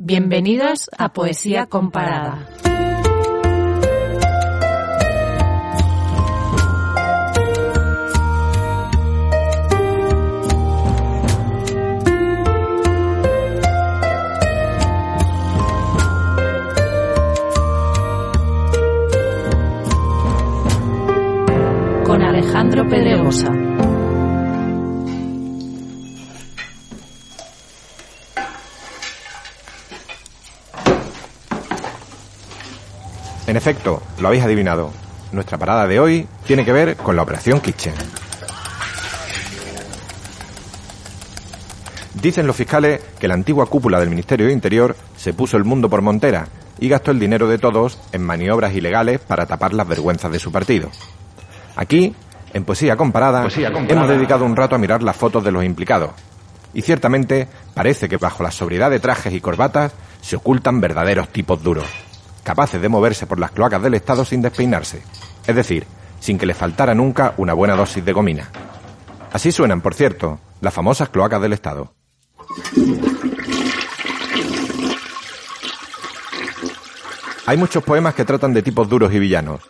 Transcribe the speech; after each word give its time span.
Bienvenidos 0.00 0.88
a 0.96 1.12
Poesía 1.12 1.66
Comparada. 1.66 2.46
Con 22.04 22.22
Alejandro 22.22 22.88
Pedregosa. 22.88 23.67
En 33.48 33.56
efecto, 33.56 34.02
lo 34.20 34.28
habéis 34.28 34.44
adivinado. 34.44 34.90
Nuestra 35.32 35.56
parada 35.56 35.86
de 35.86 35.98
hoy 35.98 36.28
tiene 36.46 36.66
que 36.66 36.72
ver 36.72 36.96
con 36.96 37.16
la 37.16 37.22
Operación 37.22 37.60
Kitchen. 37.60 37.94
Dicen 42.12 42.46
los 42.46 42.54
fiscales 42.54 43.00
que 43.18 43.26
la 43.26 43.32
antigua 43.32 43.64
cúpula 43.64 44.00
del 44.00 44.10
Ministerio 44.10 44.48
de 44.48 44.52
Interior 44.52 44.94
se 45.16 45.32
puso 45.32 45.56
el 45.56 45.64
mundo 45.64 45.88
por 45.88 46.02
montera 46.02 46.46
y 46.78 46.90
gastó 46.90 47.10
el 47.10 47.18
dinero 47.18 47.48
de 47.48 47.56
todos 47.56 47.98
en 48.12 48.22
maniobras 48.22 48.74
ilegales 48.74 49.18
para 49.18 49.46
tapar 49.46 49.72
las 49.72 49.88
vergüenzas 49.88 50.30
de 50.30 50.38
su 50.38 50.52
partido. 50.52 50.90
Aquí, 51.74 52.14
en 52.52 52.64
Poesía 52.66 52.96
Comparada, 52.96 53.40
Poesía 53.40 53.72
Comparada. 53.72 54.04
hemos 54.04 54.14
dedicado 54.14 54.44
un 54.44 54.56
rato 54.56 54.74
a 54.74 54.78
mirar 54.78 55.02
las 55.02 55.16
fotos 55.16 55.42
de 55.42 55.52
los 55.52 55.64
implicados. 55.64 56.10
Y 56.74 56.82
ciertamente 56.82 57.48
parece 57.72 58.10
que 58.10 58.18
bajo 58.18 58.42
la 58.42 58.50
sobriedad 58.50 58.90
de 58.90 59.00
trajes 59.00 59.32
y 59.32 59.40
corbatas 59.40 59.92
se 60.20 60.36
ocultan 60.36 60.82
verdaderos 60.82 61.30
tipos 61.30 61.62
duros, 61.62 61.86
capaces 62.48 62.80
de 62.80 62.88
moverse 62.88 63.26
por 63.26 63.38
las 63.38 63.50
cloacas 63.50 63.82
del 63.82 63.92
Estado 63.92 64.24
sin 64.24 64.40
despeinarse, 64.40 65.02
es 65.46 65.54
decir, 65.54 65.84
sin 66.18 66.38
que 66.38 66.46
les 66.46 66.56
faltara 66.56 66.94
nunca 66.94 67.34
una 67.36 67.52
buena 67.52 67.76
dosis 67.76 68.02
de 68.02 68.14
gomina. 68.14 68.48
Así 69.30 69.52
suenan, 69.52 69.82
por 69.82 69.92
cierto, 69.92 70.40
las 70.62 70.72
famosas 70.72 71.10
cloacas 71.10 71.42
del 71.42 71.52
Estado. 71.52 71.92
Hay 77.44 77.58
muchos 77.58 77.84
poemas 77.84 78.14
que 78.14 78.24
tratan 78.24 78.54
de 78.54 78.62
tipos 78.62 78.88
duros 78.88 79.12
y 79.12 79.18
villanos. 79.18 79.60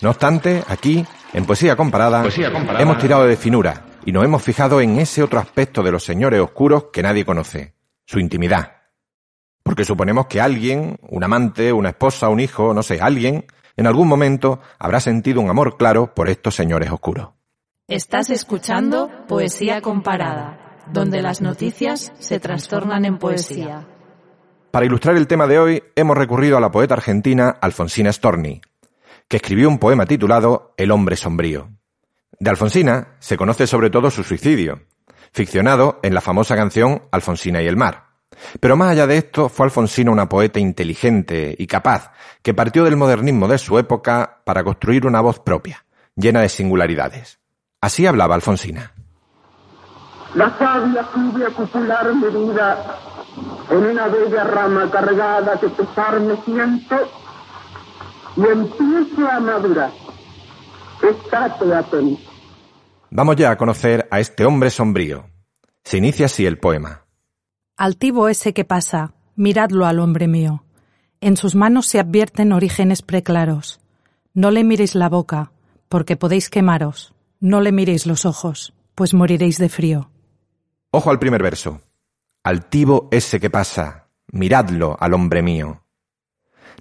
No 0.00 0.10
obstante, 0.10 0.64
aquí, 0.66 1.06
en 1.32 1.46
Poesía 1.46 1.76
Comparada, 1.76 2.22
Poesía 2.22 2.52
Comparada. 2.52 2.82
hemos 2.82 2.98
tirado 2.98 3.28
de 3.28 3.36
finura 3.36 3.84
y 4.04 4.10
nos 4.10 4.24
hemos 4.24 4.42
fijado 4.42 4.80
en 4.80 4.98
ese 4.98 5.22
otro 5.22 5.38
aspecto 5.38 5.84
de 5.84 5.92
los 5.92 6.02
señores 6.02 6.40
oscuros 6.40 6.86
que 6.92 7.00
nadie 7.00 7.24
conoce, 7.24 7.74
su 8.04 8.18
intimidad. 8.18 8.77
Porque 9.68 9.84
suponemos 9.84 10.28
que 10.28 10.40
alguien, 10.40 10.98
un 11.10 11.22
amante, 11.24 11.74
una 11.74 11.90
esposa, 11.90 12.30
un 12.30 12.40
hijo, 12.40 12.72
no 12.72 12.82
sé, 12.82 13.02
alguien, 13.02 13.44
en 13.76 13.86
algún 13.86 14.08
momento 14.08 14.60
habrá 14.78 14.98
sentido 14.98 15.42
un 15.42 15.50
amor 15.50 15.76
claro 15.76 16.14
por 16.14 16.30
estos 16.30 16.54
señores 16.54 16.90
oscuros. 16.90 17.32
Estás 17.86 18.30
escuchando 18.30 19.10
Poesía 19.28 19.82
Comparada, 19.82 20.78
donde 20.90 21.20
las 21.20 21.42
noticias 21.42 22.14
se 22.18 22.40
trastornan 22.40 23.04
en 23.04 23.18
poesía. 23.18 23.86
Para 24.70 24.86
ilustrar 24.86 25.18
el 25.18 25.26
tema 25.26 25.46
de 25.46 25.58
hoy, 25.58 25.82
hemos 25.96 26.16
recurrido 26.16 26.56
a 26.56 26.62
la 26.62 26.70
poeta 26.70 26.94
argentina 26.94 27.50
Alfonsina 27.60 28.10
Storni, 28.10 28.62
que 29.28 29.36
escribió 29.36 29.68
un 29.68 29.78
poema 29.78 30.06
titulado 30.06 30.72
El 30.78 30.92
hombre 30.92 31.16
sombrío. 31.16 31.68
De 32.40 32.48
Alfonsina 32.48 33.16
se 33.18 33.36
conoce 33.36 33.66
sobre 33.66 33.90
todo 33.90 34.10
su 34.10 34.24
suicidio, 34.24 34.80
ficcionado 35.30 36.00
en 36.02 36.14
la 36.14 36.22
famosa 36.22 36.56
canción 36.56 37.02
Alfonsina 37.12 37.60
y 37.60 37.66
el 37.66 37.76
mar. 37.76 38.07
Pero 38.60 38.76
más 38.76 38.90
allá 38.90 39.06
de 39.06 39.18
esto, 39.18 39.48
fue 39.48 39.66
Alfonsina 39.66 40.10
una 40.10 40.28
poeta 40.28 40.60
inteligente 40.60 41.54
y 41.58 41.66
capaz, 41.66 42.12
que 42.42 42.54
partió 42.54 42.84
del 42.84 42.96
modernismo 42.96 43.48
de 43.48 43.58
su 43.58 43.78
época 43.78 44.40
para 44.44 44.64
construir 44.64 45.06
una 45.06 45.20
voz 45.20 45.40
propia, 45.40 45.84
llena 46.16 46.40
de 46.40 46.48
singularidades. 46.48 47.40
Así 47.80 48.06
hablaba 48.06 48.34
Alfonsina. 48.34 48.92
La 50.34 50.56
savia 50.58 51.06
sube 51.12 51.46
a 51.46 51.50
cupular 51.50 52.14
mi 52.14 52.28
vida 52.28 52.98
en 53.70 53.76
una 53.76 54.08
bella 54.08 54.44
rama 54.44 54.90
cargada 54.90 55.54
de 55.56 55.68
pesar 55.68 56.20
me 56.20 56.36
siento 56.42 56.96
y 58.36 58.40
empiezo 58.42 59.28
a 59.30 59.40
madurar. 59.40 59.90
Estate 61.02 61.74
atento. 61.74 62.20
Vamos 63.10 63.36
ya 63.36 63.50
a 63.50 63.56
conocer 63.56 64.06
a 64.10 64.20
este 64.20 64.44
hombre 64.44 64.70
sombrío. 64.70 65.30
Se 65.84 65.96
inicia 65.96 66.26
así 66.26 66.44
el 66.44 66.58
poema. 66.58 67.07
Altivo 67.78 68.28
ese 68.28 68.52
que 68.54 68.64
pasa, 68.64 69.12
miradlo 69.36 69.86
al 69.86 70.00
hombre 70.00 70.26
mío. 70.26 70.64
En 71.20 71.36
sus 71.36 71.54
manos 71.54 71.86
se 71.86 72.00
advierten 72.00 72.52
orígenes 72.52 73.02
preclaros. 73.02 73.78
No 74.34 74.50
le 74.50 74.64
miréis 74.64 74.96
la 74.96 75.08
boca, 75.08 75.52
porque 75.88 76.16
podéis 76.16 76.50
quemaros. 76.50 77.14
No 77.38 77.60
le 77.60 77.70
miréis 77.70 78.04
los 78.04 78.26
ojos, 78.26 78.74
pues 78.96 79.14
moriréis 79.14 79.58
de 79.58 79.68
frío. 79.68 80.10
Ojo 80.90 81.10
al 81.10 81.20
primer 81.20 81.40
verso. 81.40 81.80
Altivo 82.42 83.06
ese 83.12 83.38
que 83.38 83.48
pasa, 83.48 84.08
miradlo 84.32 84.96
al 84.98 85.14
hombre 85.14 85.42
mío. 85.42 85.84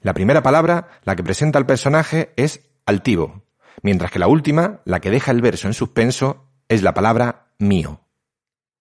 La 0.02 0.16
primera 0.16 0.42
palabra, 0.42 1.00
la 1.04 1.16
que 1.16 1.24
presenta 1.24 1.60
al 1.60 1.68
personaje, 1.68 2.34
es 2.38 2.72
altivo, 2.88 3.44
mientras 3.84 4.10
que 4.10 4.18
la 4.18 4.28
última, 4.28 4.82
la 4.84 5.00
que 5.00 5.12
deja 5.12 5.30
el 5.30 5.44
verso 5.44 5.68
en 5.68 5.76
suspenso, 5.76 6.48
es 6.70 6.82
la 6.82 6.96
palabra 6.96 7.52
mío. 7.60 8.02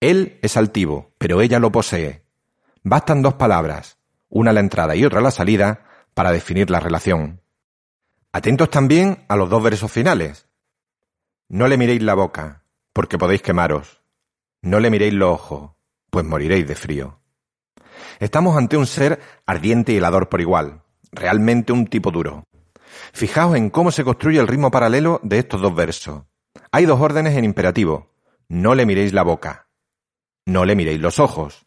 Él 0.00 0.38
es 0.42 0.56
altivo, 0.56 1.12
pero 1.18 1.40
ella 1.40 1.58
lo 1.58 1.72
posee. 1.72 2.22
Bastan 2.82 3.22
dos 3.22 3.34
palabras, 3.34 3.98
una 4.28 4.50
a 4.50 4.54
la 4.54 4.60
entrada 4.60 4.94
y 4.94 5.04
otra 5.04 5.20
a 5.20 5.22
la 5.22 5.30
salida, 5.30 5.84
para 6.14 6.32
definir 6.32 6.70
la 6.70 6.80
relación. 6.80 7.40
Atentos 8.32 8.70
también 8.70 9.24
a 9.28 9.36
los 9.36 9.48
dos 9.48 9.62
versos 9.62 9.90
finales. 9.90 10.48
No 11.48 11.68
le 11.68 11.78
miréis 11.78 12.02
la 12.02 12.14
boca, 12.14 12.64
porque 12.92 13.18
podéis 13.18 13.42
quemaros. 13.42 14.02
No 14.62 14.80
le 14.80 14.90
miréis 14.90 15.14
los 15.14 15.30
ojos, 15.30 15.70
pues 16.10 16.24
moriréis 16.24 16.66
de 16.66 16.74
frío. 16.74 17.20
Estamos 18.18 18.56
ante 18.56 18.76
un 18.76 18.86
ser 18.86 19.20
ardiente 19.46 19.92
y 19.92 19.96
helador 19.96 20.28
por 20.28 20.40
igual, 20.40 20.82
realmente 21.12 21.72
un 21.72 21.86
tipo 21.86 22.10
duro. 22.10 22.44
Fijaos 23.12 23.56
en 23.56 23.70
cómo 23.70 23.90
se 23.90 24.04
construye 24.04 24.40
el 24.40 24.48
ritmo 24.48 24.70
paralelo 24.70 25.20
de 25.22 25.38
estos 25.38 25.60
dos 25.60 25.74
versos. 25.74 26.24
Hay 26.72 26.84
dos 26.84 27.00
órdenes 27.00 27.36
en 27.36 27.44
imperativo. 27.44 28.12
No 28.48 28.74
le 28.74 28.86
miréis 28.86 29.12
la 29.12 29.22
boca. 29.22 29.65
No 30.46 30.64
le 30.64 30.76
miréis 30.76 31.00
los 31.00 31.18
ojos. 31.18 31.66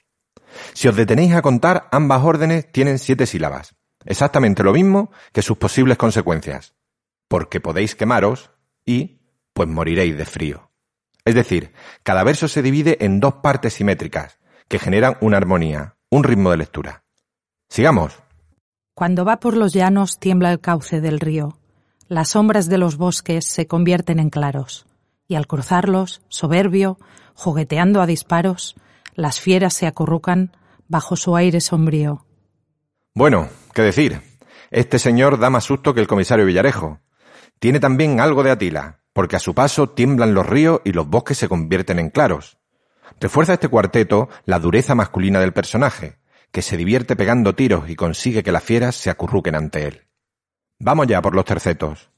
Si 0.73 0.87
os 0.87 0.95
detenéis 0.95 1.33
a 1.33 1.41
contar, 1.41 1.87
ambas 1.91 2.23
órdenes 2.23 2.71
tienen 2.71 2.97
siete 2.97 3.25
sílabas. 3.25 3.75
Exactamente 4.05 4.63
lo 4.63 4.73
mismo 4.73 5.11
que 5.33 5.41
sus 5.41 5.57
posibles 5.57 5.97
consecuencias. 5.97 6.73
Porque 7.27 7.59
podéis 7.59 7.95
quemaros 7.95 8.51
y 8.85 9.19
pues 9.53 9.67
moriréis 9.67 10.17
de 10.17 10.25
frío. 10.25 10.71
Es 11.25 11.35
decir, 11.35 11.73
cada 12.03 12.23
verso 12.23 12.47
se 12.47 12.61
divide 12.61 13.03
en 13.05 13.19
dos 13.19 13.35
partes 13.35 13.73
simétricas, 13.73 14.39
que 14.67 14.79
generan 14.79 15.17
una 15.21 15.37
armonía, 15.37 15.95
un 16.09 16.23
ritmo 16.23 16.49
de 16.51 16.57
lectura. 16.57 17.03
Sigamos. 17.69 18.17
Cuando 18.95 19.25
va 19.25 19.39
por 19.39 19.55
los 19.55 19.73
llanos 19.73 20.19
tiembla 20.19 20.51
el 20.51 20.59
cauce 20.59 21.01
del 21.01 21.19
río. 21.19 21.59
Las 22.07 22.29
sombras 22.29 22.67
de 22.67 22.79
los 22.79 22.97
bosques 22.97 23.45
se 23.45 23.67
convierten 23.67 24.19
en 24.19 24.29
claros. 24.29 24.87
Y 25.27 25.35
al 25.35 25.45
cruzarlos, 25.45 26.21
soberbio, 26.29 26.97
jugueteando 27.39 28.01
a 28.01 28.05
disparos, 28.05 28.75
las 29.15 29.39
fieras 29.39 29.73
se 29.73 29.87
acurrucan 29.87 30.51
bajo 30.89 31.15
su 31.15 31.37
aire 31.37 31.61
sombrío. 31.61 32.25
Bueno, 33.15 33.47
¿qué 33.73 33.81
decir? 33.81 34.21
Este 34.71 34.99
señor 34.99 35.39
da 35.39 35.49
más 35.49 35.63
susto 35.63 35.93
que 35.93 36.01
el 36.01 36.07
comisario 36.07 36.45
Villarejo. 36.45 36.99
Tiene 37.59 37.79
también 37.79 38.19
algo 38.19 38.43
de 38.43 38.51
Atila, 38.51 38.99
porque 39.13 39.37
a 39.37 39.39
su 39.39 39.55
paso 39.55 39.89
tiemblan 39.89 40.33
los 40.33 40.45
ríos 40.45 40.81
y 40.83 40.91
los 40.91 41.07
bosques 41.07 41.37
se 41.37 41.47
convierten 41.47 41.97
en 41.99 42.09
claros. 42.09 42.57
Refuerza 43.21 43.53
este 43.53 43.69
cuarteto 43.69 44.27
la 44.45 44.59
dureza 44.59 44.93
masculina 44.93 45.39
del 45.39 45.53
personaje, 45.53 46.19
que 46.51 46.61
se 46.61 46.75
divierte 46.75 47.15
pegando 47.15 47.55
tiros 47.55 47.89
y 47.89 47.95
consigue 47.95 48.43
que 48.43 48.51
las 48.51 48.63
fieras 48.63 48.95
se 48.95 49.09
acurruquen 49.09 49.55
ante 49.55 49.87
él. 49.87 50.01
Vamos 50.77 51.07
ya 51.07 51.21
por 51.21 51.35
los 51.35 51.45
tercetos. 51.45 52.09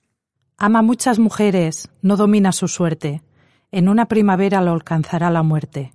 Ama 0.58 0.82
muchas 0.82 1.20
mujeres, 1.20 1.90
no 2.02 2.18
domina 2.18 2.52
su 2.52 2.68
suerte. 2.68 3.22
En 3.74 3.88
una 3.88 4.08
primavera 4.08 4.62
lo 4.62 4.74
alcanzará 4.74 5.30
la 5.30 5.44
muerte, 5.44 5.94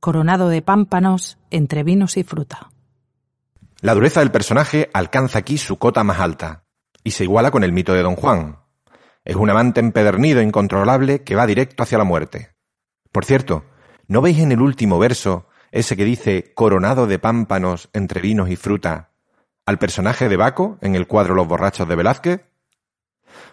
coronado 0.00 0.48
de 0.48 0.62
pámpanos 0.62 1.36
entre 1.50 1.82
vinos 1.82 2.16
y 2.16 2.24
fruta. 2.24 2.70
La 3.82 3.92
dureza 3.92 4.20
del 4.20 4.30
personaje 4.30 4.88
alcanza 4.94 5.38
aquí 5.38 5.58
su 5.58 5.78
cota 5.78 6.02
más 6.04 6.20
alta 6.20 6.64
y 7.04 7.10
se 7.10 7.24
iguala 7.24 7.50
con 7.50 7.64
el 7.64 7.72
mito 7.72 7.92
de 7.92 8.02
Don 8.02 8.16
Juan. 8.16 8.60
Es 9.26 9.36
un 9.36 9.50
amante 9.50 9.80
empedernido 9.80 10.40
e 10.40 10.44
incontrolable 10.44 11.22
que 11.22 11.36
va 11.36 11.46
directo 11.46 11.82
hacia 11.82 11.98
la 11.98 12.04
muerte. 12.04 12.54
Por 13.12 13.26
cierto, 13.26 13.66
¿no 14.06 14.22
veis 14.22 14.38
en 14.38 14.50
el 14.52 14.62
último 14.62 14.98
verso 14.98 15.48
ese 15.70 15.98
que 15.98 16.06
dice 16.06 16.54
coronado 16.54 17.06
de 17.06 17.18
pámpanos 17.18 17.90
entre 17.92 18.22
vinos 18.22 18.48
y 18.48 18.56
fruta 18.56 19.10
al 19.66 19.78
personaje 19.78 20.30
de 20.30 20.38
Baco 20.38 20.78
en 20.80 20.94
el 20.94 21.06
cuadro 21.06 21.34
Los 21.34 21.46
borrachos 21.46 21.86
de 21.86 21.94
Velázquez? 21.94 22.47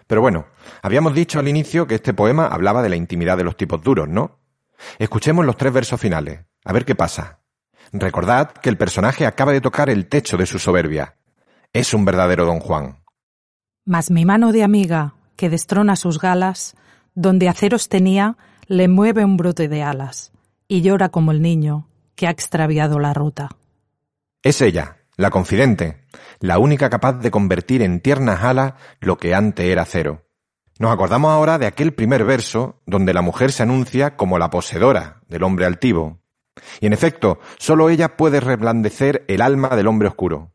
Pero 0.06 0.20
bueno, 0.20 0.46
habíamos 0.82 1.14
dicho 1.14 1.38
al 1.38 1.48
inicio 1.48 1.86
que 1.86 1.96
este 1.96 2.14
poema 2.14 2.46
hablaba 2.46 2.82
de 2.82 2.88
la 2.88 2.96
intimidad 2.96 3.36
de 3.36 3.44
los 3.44 3.56
tipos 3.56 3.82
duros, 3.82 4.08
¿no? 4.08 4.38
Escuchemos 4.98 5.44
los 5.44 5.56
tres 5.56 5.72
versos 5.72 6.00
finales, 6.00 6.40
a 6.64 6.72
ver 6.72 6.84
qué 6.84 6.94
pasa. 6.94 7.40
Recordad 7.92 8.50
que 8.50 8.68
el 8.68 8.76
personaje 8.76 9.26
acaba 9.26 9.52
de 9.52 9.60
tocar 9.60 9.90
el 9.90 10.06
techo 10.06 10.36
de 10.36 10.46
su 10.46 10.58
soberbia. 10.58 11.16
Es 11.72 11.94
un 11.94 12.04
verdadero 12.04 12.44
don 12.44 12.60
Juan. 12.60 13.02
Mas 13.84 14.10
mi 14.10 14.24
mano 14.24 14.52
de 14.52 14.64
amiga, 14.64 15.14
que 15.36 15.48
destrona 15.48 15.96
sus 15.96 16.18
galas, 16.18 16.76
donde 17.14 17.48
aceros 17.48 17.88
tenía, 17.88 18.36
le 18.66 18.88
mueve 18.88 19.24
un 19.24 19.36
brote 19.36 19.68
de 19.68 19.82
alas, 19.82 20.32
y 20.68 20.82
llora 20.82 21.08
como 21.08 21.30
el 21.30 21.40
niño 21.40 21.88
que 22.16 22.26
ha 22.26 22.30
extraviado 22.30 22.98
la 22.98 23.14
ruta. 23.14 23.50
Es 24.42 24.60
ella, 24.60 24.96
la 25.16 25.30
confidente, 25.30 26.02
la 26.40 26.58
única 26.58 26.90
capaz 26.90 27.14
de 27.14 27.30
convertir 27.30 27.82
en 27.82 28.00
tiernas 28.00 28.42
alas 28.42 28.74
lo 29.00 29.18
que 29.18 29.34
antes 29.34 29.66
era 29.66 29.84
cero. 29.84 30.22
Nos 30.78 30.92
acordamos 30.92 31.30
ahora 31.30 31.58
de 31.58 31.66
aquel 31.66 31.94
primer 31.94 32.24
verso 32.24 32.82
donde 32.86 33.14
la 33.14 33.22
mujer 33.22 33.52
se 33.52 33.62
anuncia 33.62 34.16
como 34.16 34.38
la 34.38 34.50
poseedora 34.50 35.22
del 35.28 35.42
hombre 35.42 35.64
altivo, 35.64 36.20
y 36.80 36.86
en 36.86 36.92
efecto, 36.92 37.38
sólo 37.58 37.90
ella 37.90 38.16
puede 38.16 38.40
reblandecer 38.40 39.24
el 39.28 39.40
alma 39.40 39.76
del 39.76 39.86
hombre 39.86 40.08
oscuro. 40.08 40.52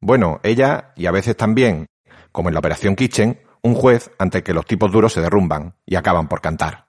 Bueno, 0.00 0.40
ella, 0.42 0.92
y 0.96 1.06
a 1.06 1.10
veces 1.10 1.36
también, 1.36 1.86
como 2.32 2.48
en 2.48 2.54
la 2.54 2.60
Operación 2.60 2.96
Kitchen, 2.96 3.40
un 3.62 3.74
juez 3.74 4.10
ante 4.18 4.42
que 4.42 4.54
los 4.54 4.66
tipos 4.66 4.90
duros 4.90 5.12
se 5.12 5.20
derrumban 5.20 5.76
y 5.86 5.96
acaban 5.96 6.28
por 6.28 6.40
cantar. 6.40 6.88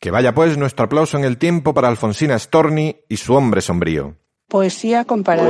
Que 0.00 0.10
vaya 0.10 0.34
pues 0.34 0.56
nuestro 0.56 0.84
aplauso 0.84 1.18
en 1.18 1.24
el 1.24 1.38
tiempo 1.38 1.74
para 1.74 1.88
Alfonsina 1.88 2.38
Storni 2.38 3.00
y 3.08 3.16
su 3.16 3.34
hombre 3.34 3.60
sombrío. 3.60 4.16
Poesía 4.48 5.04
comparada. 5.04 5.46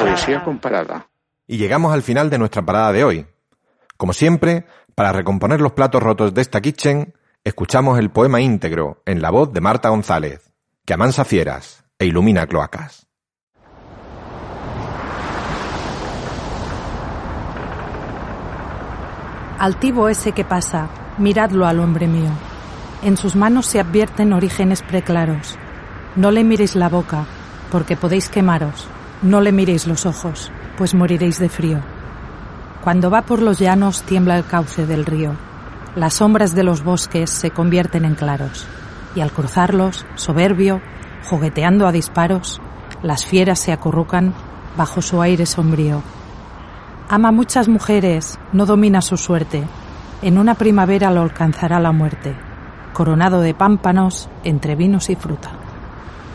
Poesía 0.00 0.42
comparada. 0.42 1.08
Y 1.46 1.56
llegamos 1.56 1.94
al 1.94 2.02
final 2.02 2.30
de 2.30 2.38
nuestra 2.38 2.62
parada 2.62 2.90
de 2.90 3.04
hoy. 3.04 3.26
Como 3.96 4.12
siempre, 4.12 4.66
para 4.96 5.12
recomponer 5.12 5.60
los 5.60 5.70
platos 5.70 6.02
rotos 6.02 6.34
de 6.34 6.42
esta 6.42 6.60
kitchen, 6.60 7.14
escuchamos 7.44 8.00
el 8.00 8.10
poema 8.10 8.40
íntegro 8.40 9.02
en 9.06 9.22
la 9.22 9.30
voz 9.30 9.52
de 9.52 9.60
Marta 9.60 9.90
González, 9.90 10.50
que 10.84 10.94
amansa 10.94 11.24
fieras 11.24 11.84
e 12.00 12.06
ilumina 12.06 12.48
cloacas. 12.48 13.06
Altivo 19.60 20.08
ese 20.08 20.32
que 20.32 20.44
pasa, 20.44 20.88
miradlo 21.18 21.68
al 21.68 21.78
hombre 21.78 22.08
mío. 22.08 22.32
En 23.06 23.16
sus 23.16 23.34
manos 23.34 23.64
se 23.64 23.80
advierten 23.80 24.34
orígenes 24.34 24.82
preclaros. 24.82 25.56
No 26.14 26.30
le 26.30 26.44
miréis 26.44 26.76
la 26.76 26.90
boca, 26.90 27.24
porque 27.72 27.96
podéis 27.96 28.28
quemaros. 28.28 28.86
No 29.22 29.40
le 29.40 29.52
miréis 29.52 29.86
los 29.86 30.04
ojos, 30.04 30.52
pues 30.76 30.92
moriréis 30.92 31.38
de 31.38 31.48
frío. 31.48 31.80
Cuando 32.84 33.10
va 33.10 33.22
por 33.22 33.40
los 33.40 33.58
llanos 33.58 34.02
tiembla 34.02 34.36
el 34.36 34.44
cauce 34.44 34.84
del 34.84 35.06
río 35.06 35.34
las 35.96 36.12
sombras 36.12 36.54
de 36.54 36.62
los 36.62 36.84
bosques 36.84 37.30
se 37.30 37.50
convierten 37.50 38.04
en 38.04 38.14
claros, 38.14 38.66
y 39.14 39.20
al 39.20 39.32
cruzarlos, 39.32 40.04
soberbio, 40.14 40.82
jugueteando 41.24 41.86
a 41.86 41.92
disparos, 41.92 42.60
las 43.02 43.24
fieras 43.24 43.58
se 43.58 43.72
acurrucan 43.72 44.34
bajo 44.76 45.00
su 45.00 45.22
aire 45.22 45.46
sombrío. 45.46 46.02
Ama 47.08 47.32
muchas 47.32 47.68
mujeres, 47.68 48.38
no 48.52 48.66
domina 48.66 49.00
su 49.00 49.16
suerte, 49.16 49.64
en 50.20 50.36
una 50.36 50.54
primavera 50.54 51.10
lo 51.10 51.22
alcanzará 51.22 51.80
la 51.80 51.92
muerte, 51.92 52.36
coronado 52.96 53.42
de 53.42 53.52
pámpanos 53.52 54.30
entre 54.42 54.74
vinos 54.74 55.10
y 55.10 55.16
fruta. 55.16 55.50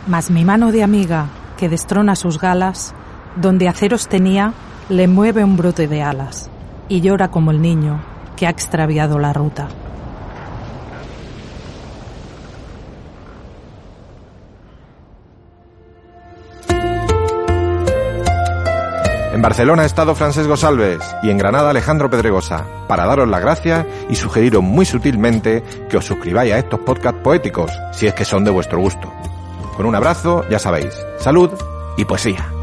Mas 0.05 0.29
mi 0.29 0.45
mano 0.45 0.71
de 0.71 0.83
amiga, 0.83 1.25
que 1.57 1.69
destrona 1.69 2.15
sus 2.15 2.39
galas, 2.39 2.93
donde 3.35 3.67
aceros 3.67 4.07
tenía, 4.07 4.53
le 4.87 5.07
mueve 5.07 5.43
un 5.43 5.57
brote 5.57 5.87
de 5.87 6.03
alas, 6.03 6.51
y 6.87 7.01
llora 7.01 7.31
como 7.31 7.49
el 7.49 7.63
niño, 7.63 7.99
que 8.35 8.45
ha 8.45 8.51
extraviado 8.51 9.17
la 9.17 9.33
ruta. 9.33 9.69
En 19.41 19.43
Barcelona 19.43 19.81
ha 19.81 19.85
estado 19.87 20.13
Francesco 20.13 20.55
Salves 20.55 20.99
y 21.23 21.31
en 21.31 21.39
Granada 21.39 21.71
Alejandro 21.71 22.11
Pedregosa, 22.11 22.63
para 22.87 23.07
daros 23.07 23.27
la 23.27 23.39
gracia 23.39 23.87
y 24.07 24.13
sugeriros 24.13 24.61
muy 24.61 24.85
sutilmente 24.85 25.63
que 25.89 25.97
os 25.97 26.05
suscribáis 26.05 26.53
a 26.53 26.59
estos 26.59 26.81
podcasts 26.81 27.21
poéticos, 27.23 27.71
si 27.91 28.05
es 28.05 28.13
que 28.13 28.23
son 28.23 28.43
de 28.43 28.51
vuestro 28.51 28.79
gusto. 28.79 29.11
Con 29.75 29.87
un 29.87 29.95
abrazo, 29.95 30.47
ya 30.47 30.59
sabéis, 30.59 30.93
salud 31.17 31.49
y 31.97 32.05
poesía. 32.05 32.60